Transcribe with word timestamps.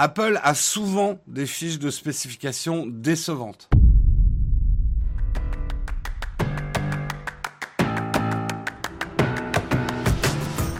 Apple 0.00 0.38
a 0.44 0.54
souvent 0.54 1.18
des 1.26 1.44
fiches 1.44 1.80
de 1.80 1.90
spécification 1.90 2.86
décevantes. 2.86 3.68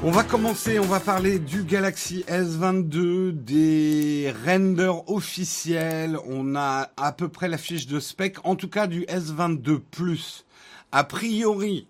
On 0.05 0.13
va 0.13 0.23
commencer, 0.23 0.79
on 0.79 0.85
va 0.85 1.01
parler 1.01 1.41
du 1.41 1.65
Galaxy 1.65 2.25
S22, 2.29 3.33
des 3.33 4.33
renders 4.47 5.11
officiels. 5.11 6.17
On 6.25 6.55
a 6.55 6.93
à 6.97 7.11
peu 7.11 7.29
près 7.29 7.49
la 7.49 7.59
fiche 7.59 7.89
de 7.89 7.99
spec, 7.99 8.37
en 8.45 8.55
tout 8.55 8.69
cas 8.69 8.87
du 8.87 9.01
S22 9.07 9.81
Plus. 9.81 10.47
A 10.93 11.03
priori, 11.03 11.89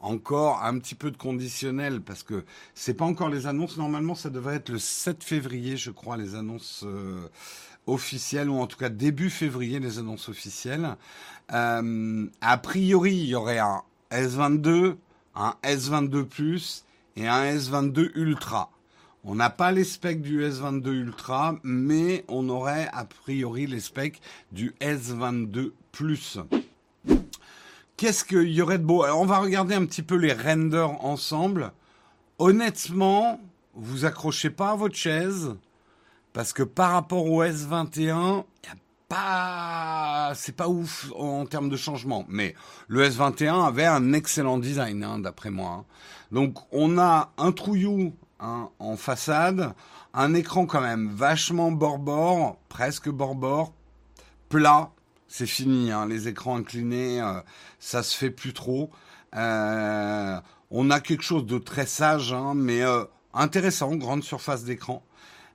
encore 0.00 0.62
un 0.64 0.78
petit 0.78 0.94
peu 0.94 1.10
de 1.10 1.16
conditionnel 1.16 2.00
parce 2.00 2.22
que 2.22 2.44
c'est 2.74 2.94
pas 2.94 3.04
encore 3.04 3.28
les 3.28 3.46
annonces. 3.46 3.76
Normalement, 3.76 4.14
ça 4.14 4.30
devrait 4.30 4.56
être 4.56 4.70
le 4.70 4.78
7 4.78 5.22
février, 5.22 5.76
je 5.76 5.90
crois, 5.90 6.16
les 6.16 6.34
annonces 6.34 6.84
euh, 6.86 7.28
officielles 7.86 8.48
ou 8.48 8.58
en 8.58 8.66
tout 8.66 8.78
cas 8.78 8.88
début 8.88 9.30
février 9.30 9.78
les 9.78 9.98
annonces 9.98 10.28
officielles. 10.28 10.96
Euh, 11.52 12.26
a 12.40 12.58
priori, 12.58 13.14
il 13.14 13.26
y 13.26 13.34
aurait 13.34 13.58
un 13.58 13.82
S22, 14.10 14.96
un 15.34 15.54
S22 15.62 16.24
Plus 16.24 16.84
et 17.16 17.28
un 17.28 17.44
S22 17.44 18.10
Ultra. 18.14 18.70
On 19.22 19.34
n'a 19.34 19.50
pas 19.50 19.70
les 19.70 19.84
specs 19.84 20.22
du 20.22 20.42
S22 20.42 20.88
Ultra, 20.92 21.56
mais 21.62 22.24
on 22.28 22.48
aurait 22.48 22.88
a 22.92 23.04
priori 23.04 23.66
les 23.66 23.80
specs 23.80 24.20
du 24.50 24.74
S22 24.80 25.72
Plus. 25.92 26.38
Qu'est-ce 28.00 28.24
qu'il 28.24 28.48
y 28.48 28.62
aurait 28.62 28.78
de 28.78 28.84
beau? 28.84 29.04
On 29.04 29.26
va 29.26 29.40
regarder 29.40 29.74
un 29.74 29.84
petit 29.84 30.00
peu 30.00 30.14
les 30.14 30.32
renders 30.32 31.04
ensemble. 31.04 31.70
Honnêtement, 32.38 33.38
vous 33.74 34.06
accrochez 34.06 34.48
pas 34.48 34.70
à 34.70 34.74
votre 34.74 34.94
chaise 34.94 35.54
parce 36.32 36.54
que 36.54 36.62
par 36.62 36.92
rapport 36.92 37.26
au 37.26 37.44
S21, 37.44 37.92
il 37.98 38.06
y 38.06 38.72
a 38.72 38.76
pas, 39.06 40.32
c'est 40.34 40.56
pas 40.56 40.68
ouf 40.68 41.12
en 41.14 41.44
termes 41.44 41.68
de 41.68 41.76
changement. 41.76 42.24
Mais 42.26 42.54
le 42.88 43.06
S21 43.06 43.66
avait 43.66 43.84
un 43.84 44.14
excellent 44.14 44.56
design, 44.56 45.04
hein, 45.04 45.18
d'après 45.18 45.50
moi. 45.50 45.70
Hein. 45.70 45.84
Donc 46.32 46.56
on 46.72 46.96
a 46.96 47.34
un 47.36 47.52
trouillou 47.52 48.14
hein, 48.40 48.70
en 48.78 48.96
façade, 48.96 49.74
un 50.14 50.32
écran 50.32 50.64
quand 50.64 50.80
même 50.80 51.10
vachement 51.10 51.70
bord-bord, 51.70 52.56
presque 52.70 53.10
bord-bord, 53.10 53.74
plat. 54.48 54.90
C'est 55.32 55.46
fini, 55.46 55.92
hein, 55.92 56.06
les 56.08 56.26
écrans 56.26 56.56
inclinés, 56.56 57.20
euh, 57.22 57.40
ça 57.78 58.02
se 58.02 58.16
fait 58.16 58.30
plus 58.30 58.52
trop. 58.52 58.90
Euh, 59.36 60.40
on 60.72 60.90
a 60.90 60.98
quelque 60.98 61.22
chose 61.22 61.46
de 61.46 61.58
très 61.58 61.86
sage, 61.86 62.32
hein, 62.32 62.54
mais 62.56 62.82
euh, 62.82 63.04
intéressant, 63.32 63.94
grande 63.94 64.24
surface 64.24 64.64
d'écran. 64.64 65.04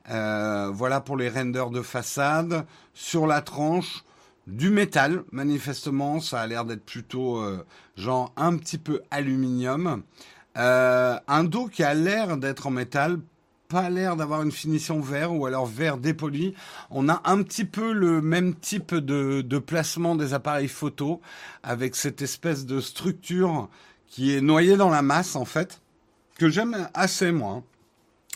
voilà 0.08 1.02
pour 1.02 1.18
les 1.18 1.28
renders 1.30 1.72
de 1.72 1.82
façade. 1.82 2.66
Sur 2.94 3.28
la 3.28 3.42
tranche, 3.42 4.06
du 4.48 4.70
métal, 4.70 5.26
manifestement, 5.34 6.22
ça 6.22 6.40
a 6.40 6.48
l'air 6.48 6.64
d'être 6.64 6.86
plutôt 6.86 7.44
genre 7.98 8.32
un 8.38 8.56
petit 8.56 8.78
peu 8.78 9.02
aluminium. 9.12 10.04
Euh, 10.58 11.20
un 11.28 11.44
dos 11.44 11.68
qui 11.68 11.84
a 11.84 11.94
l'air 11.94 12.38
d'être 12.38 12.68
en 12.68 12.72
métal, 12.72 13.20
pas 13.68 13.90
l'air 13.90 14.16
d'avoir 14.16 14.42
une 14.42 14.52
finition 14.52 15.00
vert 15.00 15.34
ou 15.34 15.46
alors 15.46 15.66
vert 15.66 15.98
dépoli. 15.98 16.54
On 16.90 17.10
a 17.10 17.22
un 17.26 17.42
petit 17.44 17.66
peu 17.66 17.94
le 17.94 18.22
même 18.22 18.56
type 18.56 18.94
de, 18.96 19.58
placement 19.60 20.16
des 20.16 20.34
appareils 20.34 20.68
photo 20.68 21.22
avec 21.64 21.96
cette 21.96 22.22
espèce 22.22 22.66
de 22.66 22.80
structure 22.80 23.70
qui 24.08 24.36
est 24.36 24.42
noyée 24.42 24.78
dans 24.78 24.90
la 24.90 25.02
masse 25.02 25.36
en 25.36 25.46
fait, 25.46 25.82
que 26.38 26.50
j'aime 26.50 26.90
assez 26.94 27.32
moi. 27.32 27.64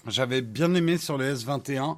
J'avais 0.07 0.41
bien 0.41 0.73
aimé 0.73 0.97
sur 0.97 1.17
les 1.17 1.44
S21. 1.44 1.97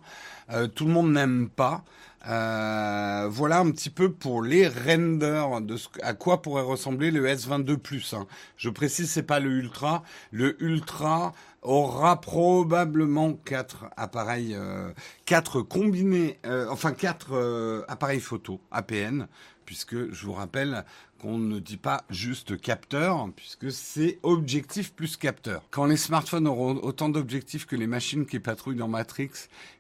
Euh, 0.52 0.68
tout 0.68 0.86
le 0.86 0.92
monde 0.92 1.12
n'aime 1.14 1.50
pas. 1.50 1.84
Euh, 2.28 3.28
voilà 3.32 3.60
un 3.60 3.72
petit 3.72 3.90
peu 3.90 4.12
pour 4.12 4.44
les 4.44 4.68
renders 4.68 5.62
de 5.62 5.76
ce, 5.76 5.88
à 6.04 6.14
quoi 6.14 6.42
pourrait 6.42 6.62
ressembler 6.62 7.10
le 7.10 7.28
S22 7.28 7.78
Plus. 7.78 8.14
Hein. 8.14 8.28
Je 8.58 8.70
précise, 8.70 9.10
c'est 9.10 9.24
pas 9.24 9.40
le 9.40 9.50
Ultra. 9.50 10.04
Le 10.32 10.62
Ultra 10.64 11.34
aura 11.62 12.20
probablement 12.20 13.34
quatre 13.34 13.86
appareils, 13.98 14.56
euh, 14.56 14.92
quatre 15.26 15.62
combinés, 15.62 16.40
euh, 16.46 16.68
enfin 16.70 16.92
quatre 16.92 17.34
euh, 17.34 17.84
appareils 17.88 18.20
photo 18.20 18.60
APN, 18.72 19.28
puisque 19.66 20.12
je 20.12 20.26
vous 20.26 20.34
rappelle 20.34 20.84
qu'on 21.22 21.38
ne 21.38 21.60
dit 21.60 21.78
pas 21.78 22.04
juste 22.10 22.60
capteur, 22.60 23.30
puisque 23.36 23.72
c'est 23.72 24.18
objectif 24.24 24.92
plus 24.94 25.18
capteur. 25.18 25.62
Quand 25.70 25.86
les 25.86 25.98
smartphones 25.98 26.48
auront 26.48 26.78
autant 26.82 27.10
d'objectifs 27.10 27.68
que 27.68 27.76
les 27.76 27.86
machines 27.86 28.26
qui 28.26 28.40
patrouillent 28.40 28.76
dans 28.76 28.88
Matrix, 28.88 29.30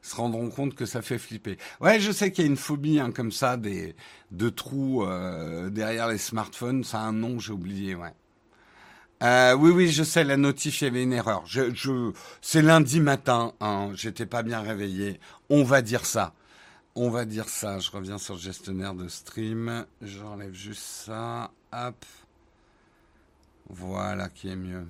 ils 0.03 0.08
se 0.08 0.16
rendront 0.16 0.50
compte 0.50 0.75
que 0.75 0.86
ça 0.86 1.02
fait 1.02 1.18
flipper. 1.18 1.58
Ouais, 1.80 2.00
je 2.00 2.12
sais 2.12 2.31
qu'il 2.31 2.46
y 2.46 2.47
a 2.47 2.52
une 2.52 2.58
phobie 2.58 3.00
hein, 3.00 3.12
comme 3.12 3.31
ça, 3.31 3.58
des 3.58 3.96
de 4.30 4.50
trous 4.50 5.03
euh, 5.03 5.70
derrière 5.72 6.08
les 6.08 6.20
smartphones. 6.20 6.84
Ça 6.84 7.00
a 7.00 7.03
un 7.06 7.14
nom, 7.14 7.40
j'ai 7.40 7.53
oublié. 7.53 7.96
Ouais. 7.96 8.14
Euh, 9.22 9.54
oui, 9.54 9.72
oui, 9.72 9.88
je 9.90 10.04
sais, 10.04 10.24
la 10.24 10.38
notif, 10.38 10.82
il 10.82 10.86
y 10.86 10.88
avait 10.88 11.04
une 11.04 11.14
erreur. 11.14 11.44
C'est 12.42 12.62
lundi 12.62 13.00
matin, 13.00 13.54
hein, 13.62 13.92
j'étais 13.94 14.26
pas 14.26 14.42
bien 14.42 14.62
réveillé. 14.62 15.20
On 15.50 15.64
va 15.64 15.82
dire 15.82 16.06
ça. 16.06 16.34
On 16.96 17.09
va 17.09 17.26
dire 17.26 17.48
ça. 17.48 17.80
Je 17.80 17.92
reviens 17.92 18.18
sur 18.18 18.34
le 18.34 18.40
gestionnaire 18.40 18.96
de 18.96 19.08
stream. 19.08 19.86
J'enlève 20.02 20.54
juste 20.54 20.82
ça. 20.82 21.52
Hop. 21.72 22.04
Voilà 23.70 24.28
qui 24.28 24.50
est 24.50 24.56
mieux. 24.56 24.86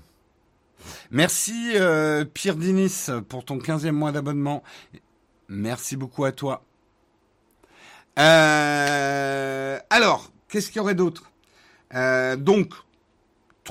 Merci 1.12 1.74
euh, 1.76 2.26
Pierre 2.26 2.56
Dinis 2.56 3.08
pour 3.28 3.46
ton 3.46 3.58
15e 3.58 3.92
mois 3.92 4.12
d'abonnement. 4.12 4.64
Merci 5.50 5.98
beaucoup 5.98 6.24
à 6.24 6.32
toi. 6.32 6.64
Euh, 8.18 9.78
alors, 9.90 10.32
qu'est-ce 10.48 10.70
qu'il 10.70 10.78
y 10.78 10.80
aurait 10.80 10.96
d'autre? 10.96 11.30
Donc, 12.38 12.74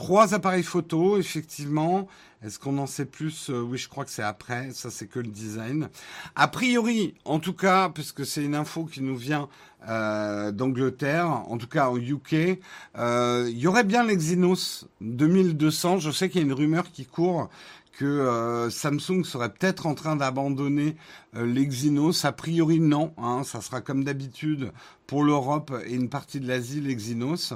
trois 0.00 0.32
appareils 0.32 0.62
photo, 0.62 1.18
effectivement. 1.18 2.08
Est-ce 2.42 2.58
qu'on 2.58 2.78
en 2.78 2.86
sait 2.86 3.04
plus? 3.04 3.50
Euh, 3.50 3.60
Oui, 3.60 3.76
je 3.76 3.86
crois 3.86 4.06
que 4.06 4.10
c'est 4.10 4.22
après. 4.22 4.70
Ça, 4.72 4.88
c'est 4.90 5.06
que 5.06 5.18
le 5.18 5.28
design. 5.28 5.90
A 6.36 6.48
priori, 6.48 7.12
en 7.26 7.38
tout 7.38 7.52
cas, 7.52 7.90
puisque 7.90 8.24
c'est 8.24 8.42
une 8.42 8.54
info 8.54 8.84
qui 8.84 9.02
nous 9.02 9.14
vient 9.14 9.50
euh, 9.90 10.52
d'Angleterre, 10.52 11.26
en 11.26 11.58
tout 11.58 11.66
cas 11.66 11.90
au 11.90 11.98
UK, 11.98 12.58
euh, 12.96 13.46
il 13.50 13.58
y 13.58 13.66
aurait 13.66 13.84
bien 13.84 14.02
l'Exynos 14.02 14.86
2200. 15.02 15.98
Je 15.98 16.10
sais 16.10 16.30
qu'il 16.30 16.40
y 16.40 16.44
a 16.44 16.46
une 16.46 16.54
rumeur 16.54 16.90
qui 16.90 17.04
court 17.04 17.50
que 17.92 18.04
euh, 18.04 18.70
Samsung 18.70 19.24
serait 19.24 19.52
peut-être 19.52 19.86
en 19.86 19.94
train 19.94 20.16
d'abandonner 20.16 20.96
euh, 21.36 21.44
l'Exynos. 21.44 22.24
A 22.24 22.32
priori, 22.32 22.80
non. 22.80 23.12
Hein, 23.18 23.42
ça 23.44 23.60
sera 23.60 23.80
comme 23.80 24.04
d'habitude 24.04 24.72
pour 25.06 25.22
l'Europe 25.24 25.72
et 25.86 25.94
une 25.94 26.08
partie 26.08 26.40
de 26.40 26.48
l'Asie, 26.48 26.80
l'Exynos. 26.80 27.52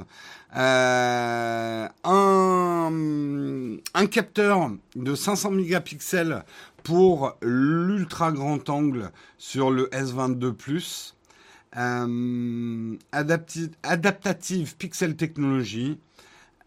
Euh, 0.57 1.89
un, 2.05 2.91
un 3.95 4.07
capteur 4.07 4.71
de 4.97 5.15
500 5.15 5.53
mégapixels 5.53 6.45
pour 6.83 7.37
l'ultra 7.41 8.33
grand 8.33 8.69
angle 8.69 9.11
sur 9.39 9.71
le 9.71 9.87
S22 9.89 10.53
Plus. 10.53 11.17
Adaptative 13.83 14.77
Pixel 14.77 15.17
Technology 15.17 15.99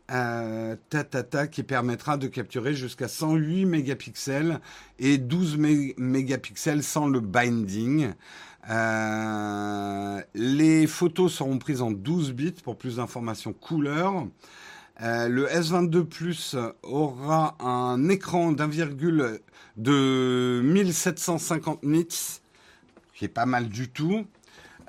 euh, 0.10 0.76
ta, 0.90 1.48
qui 1.48 1.64
permettra 1.64 2.18
de 2.18 2.28
capturer 2.28 2.74
jusqu'à 2.74 3.10
108 3.10 3.66
mégapixels 3.66 4.62
et 5.00 5.18
12 5.18 5.58
mégapixels 5.98 6.84
sans 6.84 7.08
le 7.08 7.20
binding. 7.20 8.14
Euh, 8.70 10.22
les 10.34 10.88
photos 10.88 11.34
seront 11.34 11.58
prises 11.58 11.82
en 11.82 11.92
12 11.92 12.34
bits 12.34 12.56
pour 12.64 12.78
plus 12.78 12.98
d'informations 12.98 13.52
couleur. 13.52 14.28
Euh, 15.02 15.28
le 15.28 15.48
S22 15.48 16.04
Plus 16.06 16.56
aura 16.84 17.56
un 17.60 18.10
écran 18.10 18.52
d'un 18.54 18.68
virgule 18.68 19.42
de 19.76 20.62
1750 20.64 21.84
nits, 21.84 22.40
qui 23.14 23.26
est 23.26 23.30
pas 23.30 23.46
mal 23.46 23.68
du 23.68 23.90
tout. 23.90 24.26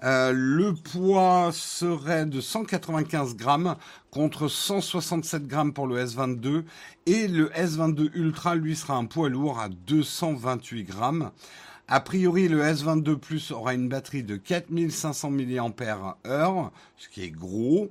Euh, 0.05 0.33
le 0.33 0.75
poids 0.75 1.50
serait 1.53 2.25
de 2.25 2.41
195 2.41 3.35
grammes 3.35 3.77
contre 4.11 4.47
167 4.47 5.49
grammes 5.49 5.73
pour 5.73 5.89
le 5.89 6.05
S22 6.05 6.65
et 7.06 7.27
le 7.27 7.49
S22 7.49 8.11
Ultra 8.15 8.55
lui 8.55 8.77
sera 8.77 8.95
un 8.95 9.06
poids 9.06 9.29
lourd 9.29 9.59
à 9.59 9.69
228 9.69 10.85
grammes. 10.85 11.33
A 11.89 12.00
priori, 12.00 12.49
le 12.49 12.62
S22 12.62 13.17
Plus 13.17 13.50
aura 13.50 13.75
une 13.75 13.89
batterie 13.89 14.23
de 14.23 14.37
4500 14.37 15.31
mAh, 15.31 16.71
ce 16.97 17.09
qui 17.09 17.23
est 17.23 17.31
gros, 17.31 17.91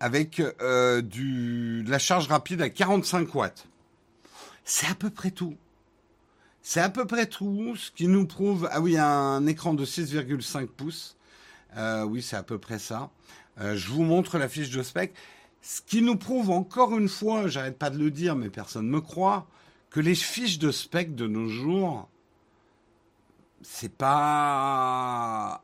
avec 0.00 0.40
euh, 0.40 1.02
de 1.02 1.88
la 1.90 1.98
charge 1.98 2.28
rapide 2.28 2.62
à 2.62 2.70
45 2.70 3.34
watts. 3.34 3.66
C'est 4.64 4.86
à 4.86 4.94
peu 4.94 5.10
près 5.10 5.32
tout. 5.32 5.56
C'est 6.62 6.80
à 6.80 6.88
peu 6.88 7.04
près 7.04 7.26
tout, 7.26 7.74
ce 7.76 7.90
qui 7.90 8.06
nous 8.06 8.26
prouve... 8.26 8.68
Ah 8.70 8.80
oui, 8.80 8.96
un 8.96 9.44
écran 9.46 9.74
de 9.74 9.84
6,5 9.84 10.68
pouces 10.68 11.16
euh, 11.76 12.04
oui, 12.04 12.22
c'est 12.22 12.36
à 12.36 12.42
peu 12.42 12.58
près 12.58 12.78
ça. 12.78 13.10
Euh, 13.60 13.76
je 13.76 13.88
vous 13.88 14.02
montre 14.02 14.38
la 14.38 14.48
fiche 14.48 14.70
de 14.70 14.82
spec. 14.82 15.14
Ce 15.60 15.80
qui 15.80 16.02
nous 16.02 16.16
prouve 16.16 16.50
encore 16.50 16.96
une 16.98 17.08
fois, 17.08 17.46
j'arrête 17.48 17.78
pas 17.78 17.90
de 17.90 17.98
le 17.98 18.10
dire, 18.10 18.34
mais 18.36 18.50
personne 18.50 18.86
ne 18.86 18.90
me 18.90 19.00
croit, 19.00 19.46
que 19.90 20.00
les 20.00 20.14
fiches 20.14 20.58
de 20.58 20.72
spec 20.72 21.14
de 21.14 21.26
nos 21.26 21.48
jours, 21.48 22.08
c'est 23.62 23.94
pas 23.94 25.62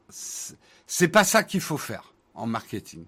c'est 0.86 1.08
pas 1.08 1.24
ça 1.24 1.42
qu'il 1.42 1.60
faut 1.60 1.78
faire 1.78 2.12
en 2.34 2.46
marketing. 2.46 3.04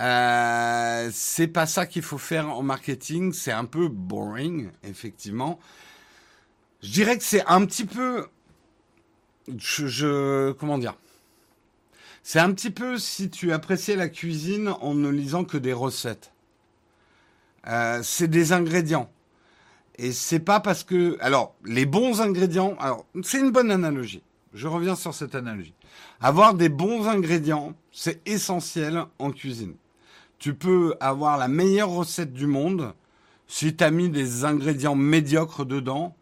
Euh, 0.00 1.10
c'est 1.12 1.46
pas 1.46 1.66
ça 1.66 1.86
qu'il 1.86 2.02
faut 2.02 2.18
faire 2.18 2.48
en 2.48 2.62
marketing. 2.62 3.32
C'est 3.32 3.52
un 3.52 3.64
peu 3.64 3.88
boring, 3.88 4.70
effectivement. 4.82 5.58
Je 6.82 6.90
dirais 6.90 7.16
que 7.16 7.24
c'est 7.24 7.44
un 7.46 7.64
petit 7.64 7.84
peu, 7.84 8.26
je, 9.56 9.86
je 9.86 10.52
comment 10.52 10.78
dire. 10.78 10.96
C'est 12.26 12.40
un 12.40 12.54
petit 12.54 12.70
peu 12.70 12.98
si 12.98 13.28
tu 13.28 13.52
appréciais 13.52 13.96
la 13.96 14.08
cuisine 14.08 14.74
en 14.80 14.94
ne 14.94 15.10
lisant 15.10 15.44
que 15.44 15.58
des 15.58 15.74
recettes. 15.74 16.32
Euh, 17.68 18.00
c'est 18.02 18.28
des 18.28 18.52
ingrédients. 18.52 19.10
Et 19.96 20.10
c'est 20.10 20.40
pas 20.40 20.58
parce 20.58 20.84
que, 20.84 21.18
alors, 21.20 21.54
les 21.66 21.84
bons 21.84 22.22
ingrédients, 22.22 22.76
alors, 22.80 23.04
c'est 23.22 23.40
une 23.40 23.50
bonne 23.50 23.70
analogie. 23.70 24.22
Je 24.54 24.66
reviens 24.66 24.96
sur 24.96 25.12
cette 25.12 25.34
analogie. 25.34 25.74
Avoir 26.18 26.54
des 26.54 26.70
bons 26.70 27.06
ingrédients, 27.08 27.74
c'est 27.92 28.26
essentiel 28.26 29.04
en 29.18 29.30
cuisine. 29.30 29.74
Tu 30.38 30.54
peux 30.54 30.96
avoir 31.00 31.36
la 31.36 31.48
meilleure 31.48 31.90
recette 31.90 32.32
du 32.32 32.46
monde 32.46 32.94
si 33.46 33.76
tu 33.76 33.84
as 33.84 33.90
mis 33.90 34.08
des 34.08 34.46
ingrédients 34.46 34.96
médiocres 34.96 35.66
dedans 35.66 36.16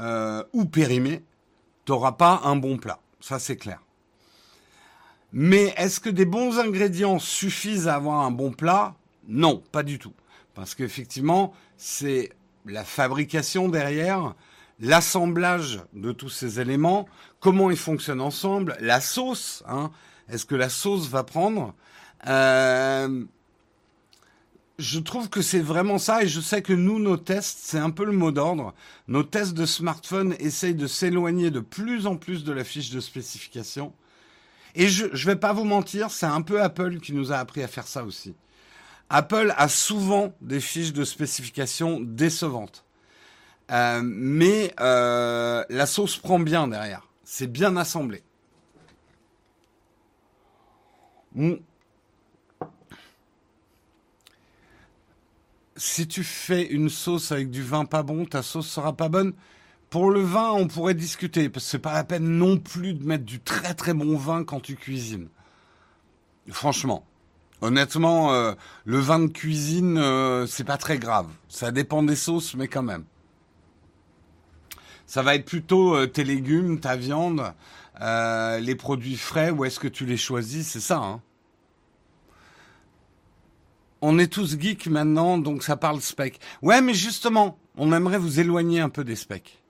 euh, 0.00 0.42
ou 0.52 0.64
périmés, 0.64 1.22
tu 1.84 1.92
n'auras 1.92 2.12
pas 2.12 2.40
un 2.42 2.56
bon 2.56 2.78
plat. 2.78 2.98
Ça, 3.20 3.38
c'est 3.38 3.56
clair. 3.56 3.85
Mais 5.32 5.74
est-ce 5.76 6.00
que 6.00 6.10
des 6.10 6.24
bons 6.24 6.58
ingrédients 6.58 7.18
suffisent 7.18 7.88
à 7.88 7.96
avoir 7.96 8.20
un 8.20 8.30
bon 8.30 8.52
plat? 8.52 8.94
Non, 9.28 9.62
pas 9.72 9.82
du 9.82 9.98
tout. 9.98 10.14
Parce 10.54 10.74
qu'effectivement, 10.74 11.52
c'est 11.76 12.30
la 12.64 12.84
fabrication 12.84 13.68
derrière, 13.68 14.34
l'assemblage 14.80 15.80
de 15.92 16.12
tous 16.12 16.30
ces 16.30 16.60
éléments, 16.60 17.08
comment 17.40 17.70
ils 17.70 17.76
fonctionnent 17.76 18.20
ensemble, 18.20 18.76
la 18.80 19.00
sauce, 19.00 19.62
hein, 19.68 19.90
est-ce 20.28 20.46
que 20.46 20.54
la 20.54 20.68
sauce 20.68 21.08
va 21.08 21.22
prendre? 21.22 21.74
Euh, 22.26 23.24
Je 24.78 24.98
trouve 24.98 25.30
que 25.30 25.40
c'est 25.40 25.60
vraiment 25.60 25.98
ça, 25.98 26.22
et 26.22 26.28
je 26.28 26.40
sais 26.40 26.60
que 26.60 26.74
nous, 26.74 26.98
nos 26.98 27.16
tests, 27.16 27.60
c'est 27.62 27.78
un 27.78 27.90
peu 27.90 28.04
le 28.04 28.12
mot 28.12 28.30
d'ordre. 28.30 28.74
Nos 29.08 29.22
tests 29.22 29.54
de 29.54 29.64
smartphone 29.64 30.34
essayent 30.38 30.74
de 30.74 30.86
s'éloigner 30.86 31.50
de 31.50 31.60
plus 31.60 32.06
en 32.06 32.16
plus 32.16 32.44
de 32.44 32.52
la 32.52 32.62
fiche 32.62 32.90
de 32.90 33.00
spécification. 33.00 33.94
Et 34.76 34.88
je 34.88 35.06
ne 35.06 35.16
vais 35.16 35.36
pas 35.36 35.54
vous 35.54 35.64
mentir, 35.64 36.10
c'est 36.10 36.26
un 36.26 36.42
peu 36.42 36.62
Apple 36.62 37.00
qui 37.00 37.14
nous 37.14 37.32
a 37.32 37.38
appris 37.38 37.62
à 37.62 37.68
faire 37.68 37.88
ça 37.88 38.04
aussi. 38.04 38.34
Apple 39.08 39.54
a 39.56 39.68
souvent 39.68 40.34
des 40.42 40.60
fiches 40.60 40.92
de 40.92 41.02
spécification 41.02 41.98
décevantes. 42.00 42.84
Euh, 43.70 44.02
mais 44.04 44.74
euh, 44.78 45.64
la 45.70 45.86
sauce 45.86 46.18
prend 46.18 46.38
bien 46.38 46.68
derrière. 46.68 47.08
C'est 47.24 47.46
bien 47.46 47.76
assemblé. 47.78 48.22
Mm. 51.34 51.54
Si 55.76 56.06
tu 56.06 56.22
fais 56.22 56.66
une 56.66 56.90
sauce 56.90 57.32
avec 57.32 57.50
du 57.50 57.62
vin 57.62 57.86
pas 57.86 58.02
bon, 58.02 58.26
ta 58.26 58.42
sauce 58.42 58.68
sera 58.68 58.94
pas 58.94 59.08
bonne. 59.08 59.32
Pour 59.90 60.10
le 60.10 60.20
vin, 60.20 60.50
on 60.50 60.66
pourrait 60.66 60.94
discuter, 60.94 61.48
parce 61.48 61.64
que 61.64 61.70
c'est 61.70 61.78
pas 61.78 61.92
la 61.92 62.04
peine 62.04 62.24
non 62.24 62.58
plus 62.58 62.94
de 62.94 63.04
mettre 63.04 63.24
du 63.24 63.40
très 63.40 63.74
très 63.74 63.94
bon 63.94 64.16
vin 64.16 64.44
quand 64.44 64.60
tu 64.60 64.76
cuisines. 64.76 65.28
Franchement. 66.50 67.04
Honnêtement, 67.62 68.32
euh, 68.32 68.52
le 68.84 68.98
vin 68.98 69.18
de 69.18 69.28
cuisine, 69.28 69.96
euh, 69.96 70.46
c'est 70.46 70.64
pas 70.64 70.76
très 70.76 70.98
grave. 70.98 71.28
Ça 71.48 71.70
dépend 71.70 72.02
des 72.02 72.16
sauces, 72.16 72.54
mais 72.54 72.68
quand 72.68 72.82
même. 72.82 73.04
Ça 75.06 75.22
va 75.22 75.34
être 75.34 75.46
plutôt 75.46 75.96
euh, 75.96 76.06
tes 76.06 76.24
légumes, 76.24 76.80
ta 76.80 76.96
viande, 76.96 77.54
les 77.98 78.74
produits 78.74 79.16
frais, 79.16 79.50
où 79.50 79.64
est-ce 79.64 79.80
que 79.80 79.88
tu 79.88 80.04
les 80.04 80.18
choisis, 80.18 80.66
c'est 80.66 80.80
ça. 80.80 80.98
Hein. 80.98 81.22
On 84.02 84.18
est 84.18 84.30
tous 84.30 84.58
geeks 84.60 84.88
maintenant, 84.88 85.38
donc 85.38 85.62
ça 85.62 85.76
parle 85.76 86.02
spec. 86.02 86.38
Ouais, 86.60 86.82
mais 86.82 86.92
justement, 86.92 87.56
on 87.78 87.92
aimerait 87.94 88.18
vous 88.18 88.38
éloigner 88.38 88.80
un 88.80 88.90
peu 88.90 89.02
des 89.02 89.16
specs. 89.16 89.62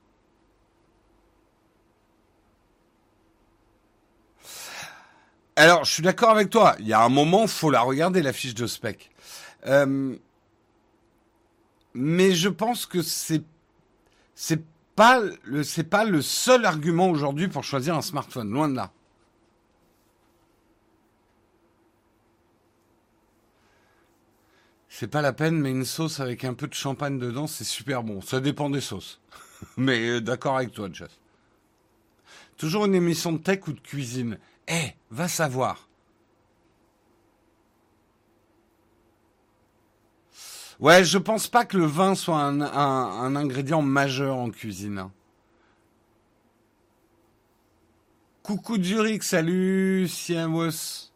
Alors, 5.57 5.85
je 5.85 5.93
suis 5.93 6.03
d'accord 6.03 6.31
avec 6.31 6.51
toi. 6.51 6.77
Il 6.81 6.87
y 6.87 6.93
a 6.93 7.03
un 7.03 7.09
moment, 7.09 7.47
faut 7.47 7.71
la 7.71 7.81
regarder 7.81 8.23
la 8.23 8.33
fiche 8.33 8.55
de 8.55 8.67
spec. 8.67 9.11
Euh, 9.67 10.15
mais 11.95 12.33
je 12.35 12.49
pense 12.51 12.87
que 12.87 13.03
c'est 13.03 13.43
c'est 14.35 14.63
pas 14.95 15.21
le 16.05 16.23
seul 16.23 16.67
argument 16.67 17.09
aujourd'hui 17.09 17.49
pour 17.49 17.65
choisir 17.65 17.97
un 17.97 18.03
smartphone. 18.03 18.51
Loin 18.51 18.69
de 18.69 18.77
là. 18.77 18.93
C'est 24.99 25.09
pas 25.09 25.21
la 25.21 25.35
peine, 25.35 25.61
mais 25.61 25.71
une 25.71 25.85
sauce 25.85 26.21
avec 26.21 26.45
un 26.45 26.55
peu 26.55 26.67
de 26.67 26.73
champagne 26.73 27.19
dedans, 27.19 27.47
c'est 27.47 27.65
super 27.65 28.03
bon. 28.03 28.23
Ça 28.23 28.41
dépend 28.41 28.71
des 28.71 28.81
sauces. 28.81 29.21
mais 29.77 30.09
euh, 30.09 30.21
d'accord 30.23 30.57
avec 30.57 30.73
toi, 30.73 30.89
Jeff. 30.91 31.11
Toujours 32.57 32.87
une 32.87 32.95
émission 32.95 33.33
de 33.33 33.39
tech 33.39 33.69
ou 33.69 33.73
de 33.73 33.81
cuisine. 33.81 34.39
Eh, 34.69 34.95
va 35.11 35.29
savoir. 35.29 35.89
Ouais, 40.79 41.05
je 41.05 41.17
pense 41.17 41.49
pas 41.49 41.65
que 41.65 41.77
le 41.77 41.87
vin 41.87 42.15
soit 42.15 42.39
un, 42.39 43.37
ingrédient 43.37 43.81
majeur 43.81 44.37
en 44.37 44.51
cuisine. 44.51 44.99
Hein. 44.99 45.13
Coucou 48.43 48.83
Zurich, 48.83 49.23
salut 49.23 50.07
Siamos. 50.09 51.11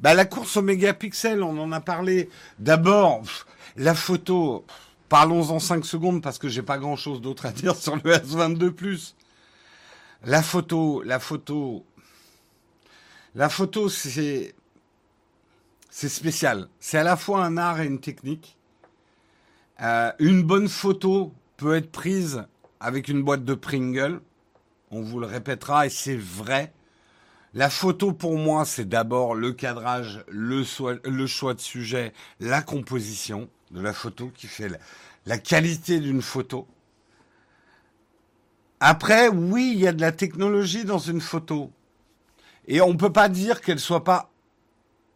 Bah 0.00 0.14
la 0.14 0.24
course 0.24 0.56
au 0.56 0.62
mégapixel, 0.62 1.42
on 1.42 1.58
en 1.58 1.72
a 1.72 1.80
parlé. 1.80 2.30
D'abord, 2.58 3.22
la 3.76 3.94
photo. 3.94 4.64
Parlons 5.08 5.50
en 5.50 5.58
5 5.58 5.84
secondes 5.84 6.22
parce 6.22 6.38
que 6.38 6.48
j'ai 6.48 6.62
pas 6.62 6.78
grand 6.78 6.96
chose 6.96 7.20
d'autre 7.20 7.46
à 7.46 7.52
dire 7.52 7.74
sur 7.74 7.96
le 7.96 8.14
S22+. 8.14 9.14
La 10.24 10.42
photo, 10.42 11.02
la 11.04 11.20
photo, 11.20 11.86
la 13.34 13.48
photo, 13.48 13.88
c'est 13.88 14.54
c'est 15.90 16.08
spécial. 16.08 16.68
C'est 16.80 16.98
à 16.98 17.02
la 17.04 17.16
fois 17.16 17.44
un 17.44 17.56
art 17.56 17.80
et 17.80 17.86
une 17.86 18.00
technique. 18.00 18.56
Euh, 19.80 20.12
une 20.18 20.42
bonne 20.42 20.68
photo 20.68 21.32
peut 21.56 21.76
être 21.76 21.90
prise 21.90 22.44
avec 22.80 23.08
une 23.08 23.22
boîte 23.22 23.44
de 23.44 23.54
Pringle. 23.54 24.20
On 24.90 25.02
vous 25.02 25.20
le 25.20 25.26
répétera 25.26 25.86
et 25.86 25.90
c'est 25.90 26.16
vrai. 26.16 26.72
La 27.54 27.70
photo 27.70 28.12
pour 28.12 28.36
moi, 28.38 28.64
c'est 28.64 28.88
d'abord 28.88 29.34
le 29.34 29.52
cadrage, 29.52 30.24
le, 30.28 30.62
le, 31.04 31.26
choix 31.26 31.54
de 31.54 31.60
sujet, 31.60 32.12
la 32.40 32.62
composition 32.62 33.48
de 33.70 33.80
la 33.80 33.92
photo 33.92 34.30
qui 34.34 34.46
fait 34.46 34.70
la 35.26 35.38
qualité 35.38 36.00
d'une 36.00 36.22
photo. 36.22 36.66
Après, 38.80 39.28
oui, 39.28 39.72
il 39.74 39.80
y 39.80 39.88
a 39.88 39.92
de 39.92 40.00
la 40.00 40.12
technologie 40.12 40.84
dans 40.84 40.98
une 40.98 41.20
photo. 41.20 41.70
Et 42.66 42.80
on 42.80 42.92
ne 42.92 42.98
peut 42.98 43.12
pas 43.12 43.28
dire 43.28 43.60
qu'elle 43.60 43.80
soit 43.80 44.04
pas 44.04 44.30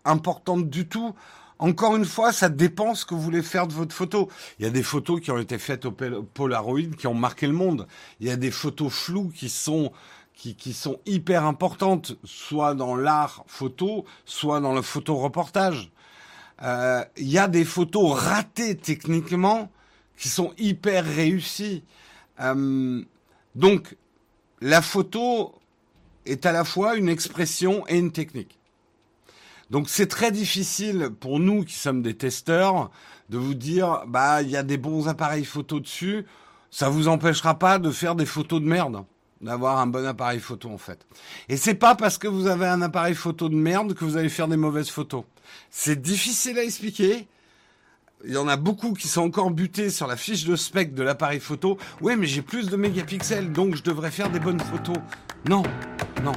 importante 0.05 0.69
du 0.69 0.89
tout. 0.89 1.15
Encore 1.59 1.95
une 1.95 2.05
fois, 2.05 2.33
ça 2.33 2.49
dépend 2.49 2.95
ce 2.95 3.05
que 3.05 3.15
vous 3.15 3.21
voulez 3.21 3.43
faire 3.43 3.69
de 3.69 3.73
votre 3.73 3.95
photo. 3.95 4.29
Il 4.59 4.65
y 4.65 4.69
a 4.69 4.71
des 4.71 4.83
photos 4.83 5.21
qui 5.21 5.31
ont 5.31 5.39
été 5.39 5.59
faites 5.59 5.85
au 5.85 5.93
Polaroid 5.93 6.97
qui 6.99 7.07
ont 7.07 7.15
marqué 7.15 7.47
le 7.47 7.53
monde. 7.53 7.87
Il 8.19 8.27
y 8.27 8.31
a 8.31 8.37
des 8.37 8.51
photos 8.51 8.93
floues 8.93 9.31
qui 9.35 9.49
sont 9.49 9.93
qui, 10.35 10.57
qui 10.57 10.73
sont 10.73 10.99
hyper 11.07 11.45
importantes, 11.45 12.17
soit 12.25 12.75
dans 12.75 12.97
l'art 12.97 13.45
photo, 13.47 14.07
soit 14.25 14.61
dans 14.61 14.75
le 14.75 14.83
photoreportage. 14.83 15.93
Euh, 16.63 17.05
il 17.17 17.29
y 17.29 17.39
a 17.39 17.49
des 17.49 17.65
photos 17.65 18.13
ratées 18.19 18.77
techniquement 18.77 19.71
qui 20.17 20.29
sont 20.29 20.53
hyper 20.59 21.05
réussies. 21.05 21.85
Euh, 22.41 23.05
donc, 23.55 23.97
la 24.61 24.83
photo 24.83 25.55
est 26.25 26.47
à 26.47 26.53
la 26.53 26.65
fois 26.65 26.97
une 26.97 27.09
expression 27.09 27.85
et 27.89 27.99
une 27.99 28.13
technique. 28.13 28.59
Donc 29.71 29.89
c'est 29.89 30.07
très 30.07 30.31
difficile 30.31 31.11
pour 31.19 31.41
nous 31.41 31.65
qui 31.65 31.75
sommes 31.75 32.03
des 32.03 32.15
testeurs 32.15 32.91
de 33.31 33.39
vous 33.39 33.55
dire 33.55 34.03
bah 34.07 34.43
il 34.43 34.51
y 34.51 34.57
a 34.57 34.63
des 34.63 34.77
bons 34.77 35.09
appareils 35.09 35.47
photo 35.47 35.81
dessus, 35.81 36.27
ça 36.71 36.91
vous 36.91 37.09
empêchera 37.09 37.59
pas 37.59 37.79
de 37.79 37.91
faire 37.91 38.15
des 38.15 38.27
photos 38.27 38.61
de 38.61 38.67
merde, 38.67 39.05
d'avoir 39.41 39.79
un 39.79 39.87
bon 39.87 40.07
appareil 40.07 40.41
photo 40.41 40.69
en 40.69 40.79
fait. 40.79 41.07
Et 41.49 41.57
c'est 41.57 41.75
pas 41.75 41.95
parce 41.95 42.19
que 42.19 42.29
vous 42.29 42.49
avez 42.49 42.67
un 42.67 42.83
appareil 42.83 43.15
photo 43.15 43.49
de 43.49 43.55
merde 43.55 43.95
que 43.95 44.05
vous 44.05 44.19
allez 44.19 44.29
faire 44.29 44.49
des 44.49 44.59
mauvaises 44.59 44.91
photos. 44.91 45.25
C'est 45.71 46.01
difficile 46.01 46.59
à 46.59 46.65
expliquer, 46.65 47.27
il 48.25 48.33
y 48.33 48.37
en 48.37 48.49
a 48.49 48.57
beaucoup 48.57 48.93
qui 48.93 49.09
sont 49.09 49.23
encore 49.23 49.51
butés 49.51 49.91
sur 49.91 50.07
la 50.07 50.17
fiche 50.17 50.45
de 50.45 50.57
spec 50.57 50.95
de 50.95 51.03
l'appareil 51.03 51.41
photo. 51.41 51.79
Ouais, 52.01 52.17
mais 52.17 52.27
j'ai 52.27 52.43
plus 52.43 52.69
de 52.69 52.77
mégapixels, 52.77 53.53
donc 53.53 53.77
je 53.77 53.83
devrais 53.83 54.11
faire 54.11 54.31
des 54.31 54.41
bonnes 54.41 54.61
photos. 54.61 54.97
Non, 55.49 55.63
non. 56.25 56.33